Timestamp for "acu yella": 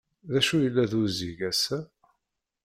0.39-0.83